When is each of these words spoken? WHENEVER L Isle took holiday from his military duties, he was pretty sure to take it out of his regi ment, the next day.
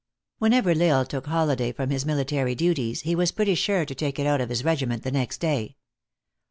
WHENEVER 0.39 0.71
L 0.71 0.81
Isle 0.81 1.05
took 1.05 1.27
holiday 1.27 1.71
from 1.71 1.91
his 1.91 2.07
military 2.07 2.55
duties, 2.55 3.01
he 3.01 3.13
was 3.13 3.31
pretty 3.31 3.53
sure 3.53 3.85
to 3.85 3.93
take 3.93 4.17
it 4.17 4.25
out 4.25 4.41
of 4.41 4.49
his 4.49 4.63
regi 4.65 4.87
ment, 4.87 5.03
the 5.03 5.11
next 5.11 5.37
day. 5.37 5.75